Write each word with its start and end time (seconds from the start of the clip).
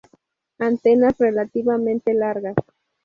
Antenas 0.57 1.13
relativamente 1.19 2.15
largas. 2.15 2.55